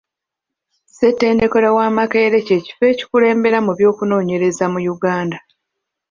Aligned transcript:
Ssetendekero 0.89 1.69
wa 1.77 1.87
Makerere 1.97 2.37
kye 2.47 2.57
kifo 2.65 2.83
ekikulembera 2.91 3.57
mu 3.65 3.71
by'okunoonyereza 3.77 4.65
mu 4.73 4.79
Uganda. 4.95 5.37